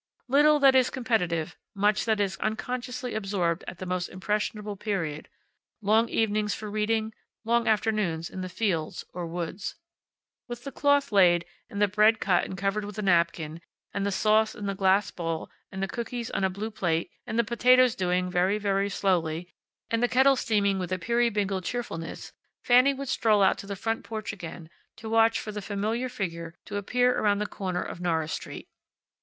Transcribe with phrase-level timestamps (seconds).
[0.27, 5.29] Little that is competitive, much that is unconsciously absorbed at the most impressionable period,
[5.79, 7.13] long evenings for reading,
[7.45, 9.75] long afternoons in the fields or woods.
[10.47, 13.61] With the cloth laid, and the bread cut and covered with a napkin,
[13.93, 17.37] and the sauce in the glass bowl, and the cookies on a blue plate, and
[17.37, 19.53] the potatoes doing very, very slowly,
[19.91, 22.33] and the kettle steaming with a Peerybingle cheerfulness,
[22.65, 26.55] Fanny would stroll out to the front porch again to watch for the familiar figure
[26.65, 28.67] to appear around the corner of Norris Street.